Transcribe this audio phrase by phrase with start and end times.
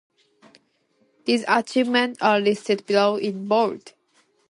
[1.25, 3.93] These achievements are listed below in bold.